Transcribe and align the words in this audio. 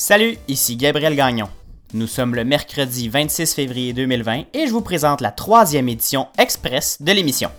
Salut, 0.00 0.38
ici 0.46 0.76
Gabriel 0.76 1.16
Gagnon. 1.16 1.48
Nous 1.92 2.06
sommes 2.06 2.36
le 2.36 2.44
mercredi 2.44 3.08
26 3.08 3.52
février 3.52 3.92
2020 3.92 4.44
et 4.54 4.68
je 4.68 4.70
vous 4.70 4.80
présente 4.80 5.20
la 5.20 5.32
troisième 5.32 5.88
édition 5.88 6.28
express 6.38 7.02
de 7.02 7.10
l'émission. 7.10 7.50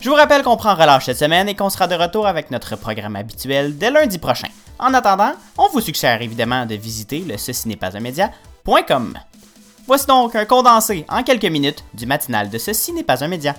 Je 0.00 0.10
vous 0.10 0.16
rappelle 0.16 0.42
qu'on 0.42 0.56
prend 0.56 0.74
relâche 0.74 1.04
cette 1.04 1.18
semaine 1.18 1.48
et 1.48 1.54
qu'on 1.54 1.70
sera 1.70 1.86
de 1.86 1.94
retour 1.94 2.26
avec 2.26 2.50
notre 2.50 2.74
programme 2.74 3.14
habituel 3.14 3.78
dès 3.78 3.92
lundi 3.92 4.18
prochain. 4.18 4.48
En 4.80 4.94
attendant, 4.94 5.34
on 5.58 5.68
vous 5.68 5.80
suggère 5.80 6.20
évidemment 6.20 6.66
de 6.66 6.74
visiter 6.74 7.20
le 7.20 7.36
ceci 7.36 7.68
n'est 7.68 7.76
pas 7.76 7.96
un 7.96 8.00
média.com. 8.00 9.16
Voici 9.86 10.06
donc 10.08 10.34
un 10.34 10.44
condensé 10.44 11.04
en 11.08 11.22
quelques 11.22 11.44
minutes 11.44 11.84
du 11.94 12.04
matinal 12.04 12.50
de 12.50 12.58
Ceci 12.58 12.94
n'est 12.94 13.04
pas 13.04 13.22
un 13.22 13.28
média. 13.28 13.54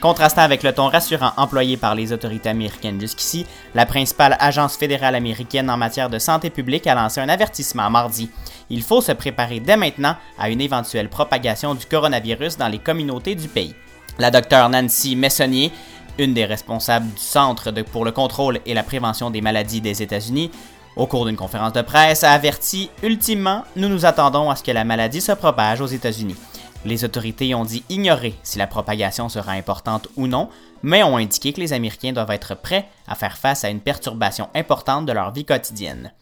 Contrastant 0.00 0.40
avec 0.40 0.62
le 0.62 0.72
ton 0.72 0.88
rassurant 0.88 1.32
employé 1.36 1.76
par 1.76 1.94
les 1.94 2.14
autorités 2.14 2.48
américaines 2.48 2.98
jusqu'ici, 2.98 3.44
la 3.74 3.84
principale 3.84 4.34
agence 4.40 4.78
fédérale 4.78 5.14
américaine 5.14 5.68
en 5.68 5.76
matière 5.76 6.08
de 6.08 6.18
santé 6.18 6.48
publique 6.48 6.86
a 6.86 6.94
lancé 6.94 7.20
un 7.20 7.28
avertissement 7.28 7.90
mardi. 7.90 8.30
Il 8.70 8.82
faut 8.82 9.02
se 9.02 9.12
préparer 9.12 9.60
dès 9.60 9.76
maintenant 9.76 10.16
à 10.38 10.48
une 10.48 10.62
éventuelle 10.62 11.10
propagation 11.10 11.74
du 11.74 11.84
coronavirus 11.84 12.56
dans 12.56 12.68
les 12.68 12.78
communautés 12.78 13.34
du 13.34 13.46
pays. 13.46 13.74
La 14.18 14.30
docteure 14.30 14.70
Nancy 14.70 15.16
Messonnier, 15.16 15.70
une 16.18 16.32
des 16.32 16.46
responsables 16.46 17.06
du 17.06 17.20
Centre 17.20 17.70
pour 17.92 18.06
le 18.06 18.12
contrôle 18.12 18.60
et 18.64 18.72
la 18.72 18.82
prévention 18.82 19.30
des 19.30 19.42
maladies 19.42 19.82
des 19.82 20.02
États-Unis, 20.02 20.50
au 20.96 21.06
cours 21.06 21.26
d'une 21.26 21.36
conférence 21.36 21.74
de 21.74 21.82
presse, 21.82 22.24
a 22.24 22.32
averti 22.32 22.90
Ultimement, 23.02 23.64
nous 23.76 23.88
nous 23.88 24.06
attendons 24.06 24.50
à 24.50 24.56
ce 24.56 24.62
que 24.62 24.70
la 24.70 24.84
maladie 24.84 25.20
se 25.20 25.32
propage 25.32 25.82
aux 25.82 25.86
États-Unis. 25.86 26.36
Les 26.84 27.04
autorités 27.04 27.54
ont 27.54 27.64
dit 27.64 27.84
ignorer 27.90 28.34
si 28.42 28.58
la 28.58 28.66
propagation 28.66 29.28
sera 29.28 29.52
importante 29.52 30.08
ou 30.16 30.26
non, 30.26 30.48
mais 30.82 31.02
ont 31.02 31.18
indiqué 31.18 31.52
que 31.52 31.60
les 31.60 31.72
Américains 31.72 32.12
doivent 32.12 32.30
être 32.30 32.54
prêts 32.54 32.88
à 33.06 33.14
faire 33.14 33.36
face 33.36 33.64
à 33.64 33.70
une 33.70 33.80
perturbation 33.80 34.48
importante 34.54 35.04
de 35.06 35.12
leur 35.12 35.30
vie 35.30 35.44
quotidienne. 35.44 36.12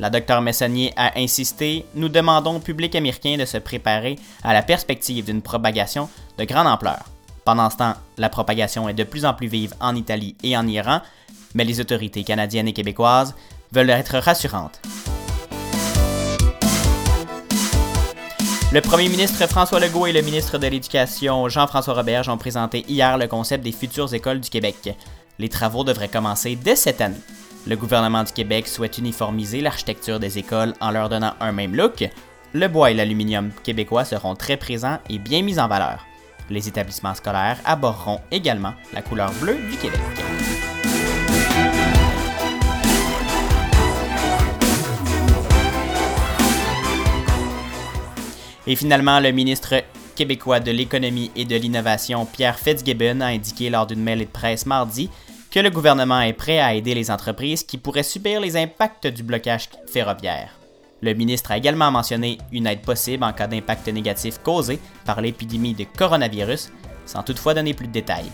La 0.00 0.10
docteure 0.10 0.42
Messonnier 0.42 0.92
a 0.96 1.18
insisté 1.18 1.84
Nous 1.94 2.08
demandons 2.08 2.56
au 2.56 2.60
public 2.60 2.94
américain 2.94 3.36
de 3.36 3.44
se 3.44 3.58
préparer 3.58 4.16
à 4.42 4.52
la 4.52 4.62
perspective 4.62 5.24
d'une 5.24 5.42
propagation 5.42 6.08
de 6.38 6.44
grande 6.44 6.68
ampleur. 6.68 7.04
Pendant 7.44 7.70
ce 7.70 7.76
temps, 7.76 7.94
la 8.16 8.28
propagation 8.28 8.88
est 8.88 8.94
de 8.94 9.04
plus 9.04 9.24
en 9.24 9.34
plus 9.34 9.48
vive 9.48 9.74
en 9.80 9.96
Italie 9.96 10.36
et 10.42 10.56
en 10.56 10.66
Iran, 10.66 11.00
mais 11.54 11.64
les 11.64 11.80
autorités 11.80 12.24
canadiennes 12.24 12.68
et 12.68 12.72
québécoises 12.72 13.34
veulent 13.72 13.90
être 13.90 14.18
rassurantes. 14.18 14.80
Le 18.70 18.82
premier 18.82 19.08
ministre 19.08 19.46
François 19.46 19.80
Legault 19.80 20.06
et 20.06 20.12
le 20.12 20.20
ministre 20.20 20.58
de 20.58 20.66
l'Éducation 20.66 21.48
Jean-François 21.48 21.94
Roberge 21.94 22.28
ont 22.28 22.36
présenté 22.36 22.84
hier 22.86 23.16
le 23.16 23.26
concept 23.26 23.64
des 23.64 23.72
futures 23.72 24.12
écoles 24.12 24.40
du 24.40 24.50
Québec. 24.50 24.94
Les 25.38 25.48
travaux 25.48 25.84
devraient 25.84 26.08
commencer 26.08 26.54
dès 26.54 26.76
cette 26.76 27.00
année. 27.00 27.16
Le 27.66 27.76
gouvernement 27.76 28.24
du 28.24 28.32
Québec 28.32 28.68
souhaite 28.68 28.98
uniformiser 28.98 29.62
l'architecture 29.62 30.20
des 30.20 30.36
écoles 30.36 30.74
en 30.82 30.90
leur 30.90 31.08
donnant 31.08 31.32
un 31.40 31.52
même 31.52 31.74
look. 31.74 32.10
Le 32.52 32.68
bois 32.68 32.90
et 32.90 32.94
l'aluminium 32.94 33.52
québécois 33.64 34.04
seront 34.04 34.34
très 34.34 34.58
présents 34.58 34.98
et 35.08 35.18
bien 35.18 35.40
mis 35.40 35.58
en 35.58 35.66
valeur. 35.66 36.04
Les 36.50 36.68
établissements 36.68 37.14
scolaires 37.14 37.60
aborderont 37.64 38.20
également 38.30 38.74
la 38.92 39.00
couleur 39.00 39.32
bleue 39.40 39.56
du 39.70 39.78
Québec. 39.78 40.00
Et 48.68 48.76
finalement, 48.76 49.18
le 49.18 49.32
ministre 49.32 49.82
québécois 50.14 50.60
de 50.60 50.70
l'économie 50.70 51.30
et 51.34 51.46
de 51.46 51.56
l'innovation, 51.56 52.26
Pierre 52.26 52.58
Fitzgibbon, 52.58 53.22
a 53.22 53.28
indiqué 53.28 53.70
lors 53.70 53.86
d'une 53.86 54.02
mêlée 54.02 54.26
de 54.26 54.30
presse 54.30 54.66
mardi 54.66 55.08
que 55.50 55.58
le 55.58 55.70
gouvernement 55.70 56.20
est 56.20 56.34
prêt 56.34 56.60
à 56.60 56.74
aider 56.74 56.94
les 56.94 57.10
entreprises 57.10 57.62
qui 57.62 57.78
pourraient 57.78 58.02
subir 58.02 58.42
les 58.42 58.58
impacts 58.58 59.06
du 59.06 59.22
blocage 59.22 59.70
ferroviaire. 59.90 60.50
Le 61.00 61.14
ministre 61.14 61.50
a 61.50 61.56
également 61.56 61.90
mentionné 61.90 62.36
une 62.52 62.66
aide 62.66 62.82
possible 62.82 63.24
en 63.24 63.32
cas 63.32 63.46
d'impact 63.46 63.88
négatif 63.88 64.36
causé 64.42 64.78
par 65.06 65.22
l'épidémie 65.22 65.72
de 65.72 65.84
coronavirus, 65.84 66.68
sans 67.06 67.22
toutefois 67.22 67.54
donner 67.54 67.72
plus 67.72 67.86
de 67.86 67.92
détails. 67.92 68.30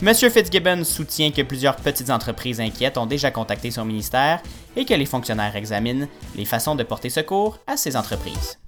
M. 0.00 0.12
Fitzgibbon 0.12 0.82
soutient 0.82 1.30
que 1.30 1.42
plusieurs 1.42 1.76
petites 1.76 2.10
entreprises 2.10 2.60
inquiètes 2.60 2.98
ont 2.98 3.06
déjà 3.06 3.30
contacté 3.30 3.70
son 3.70 3.84
ministère 3.84 4.42
et 4.74 4.84
que 4.84 4.94
les 4.94 5.06
fonctionnaires 5.06 5.54
examinent 5.54 6.08
les 6.34 6.46
façons 6.46 6.74
de 6.74 6.82
porter 6.82 7.10
secours 7.10 7.60
à 7.68 7.76
ces 7.76 7.96
entreprises. 7.96 8.58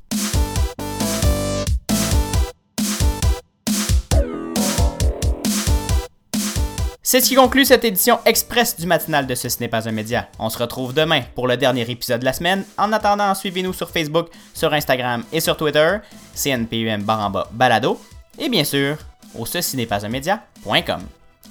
C'est 7.07 7.21
ce 7.21 7.29
qui 7.29 7.35
conclut 7.35 7.67
cette 7.67 7.85
édition 7.85 8.19
express 8.25 8.79
du 8.79 8.87
matinal 8.87 9.27
de 9.27 9.35
Ce 9.35 9.47
n'est 9.61 9.69
pas 9.69 9.87
un 9.87 9.93
média. 9.93 10.27
On 10.39 10.49
se 10.49 10.57
retrouve 10.57 10.95
demain 10.95 11.21
pour 11.35 11.47
le 11.47 11.59
dernier 11.59 11.83
épisode 11.83 12.21
de 12.21 12.25
la 12.25 12.33
semaine. 12.33 12.65
En 12.79 12.95
attendant, 12.95 13.35
suivez-nous 13.35 13.75
sur 13.75 13.91
Facebook, 13.91 14.29
sur 14.55 14.73
Instagram 14.73 15.23
et 15.31 15.41
sur 15.41 15.55
Twitter, 15.55 15.99
CNPUM 16.35 17.03
baramba 17.03 17.47
balado, 17.53 18.01
et 18.39 18.49
bien 18.49 18.65
sûr, 18.65 18.97
au 19.39 19.45
ceci 19.45 19.77
n'est 19.77 19.85
pas 19.85 20.07
un 20.07 20.09
média.com. 20.09 21.03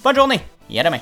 Bonne 0.03 0.15
journée 0.15 0.41
et 0.71 0.79
à 0.79 0.83
demain! 0.83 0.99